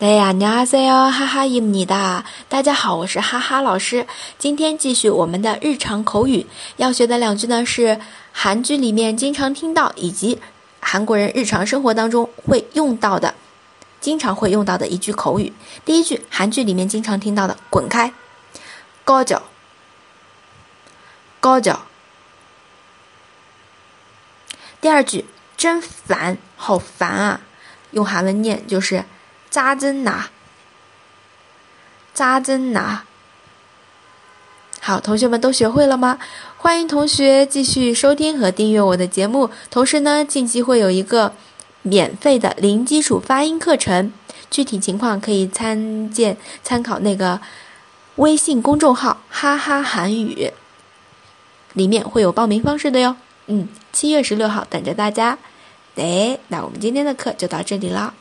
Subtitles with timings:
[0.00, 0.64] 哎呀，你好，
[1.10, 4.06] 哈哈伊姆尼达，大家好，我是哈哈老师。
[4.38, 7.98] 今天继续我们的日常口语，要学的两句呢是
[8.30, 10.40] 韩剧里面经常听到，以及
[10.78, 13.34] 韩国人日常生活当中会用到的，
[14.00, 15.52] 经常会用到的一句口语。
[15.84, 18.12] 第一句，韩剧里面经常听到的“滚开”，
[19.02, 19.42] 高脚，
[21.40, 21.80] 高脚。
[24.80, 25.24] 第二句，
[25.56, 27.40] 真烦，好烦啊！
[27.90, 29.04] 用韩文念就是。
[29.50, 30.28] 扎针拿，
[32.12, 33.04] 扎针拿。
[34.80, 36.18] 好，同学们都学会了吗？
[36.56, 39.50] 欢迎同学继续收听和订阅我的节目。
[39.70, 41.34] 同时呢，近期会有一个
[41.82, 44.12] 免费的零基础发音课程，
[44.50, 47.40] 具体情况可以参见参考那个
[48.16, 50.52] 微信公众号“哈哈韩语”，
[51.74, 53.16] 里面会有报名方式的哟。
[53.46, 55.38] 嗯，七月十六号等着大家。
[55.96, 58.14] 哎，那我们今天的课就到这里了。